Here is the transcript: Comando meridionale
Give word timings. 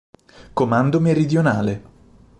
Comando 0.53 0.99
meridionale 0.99 1.77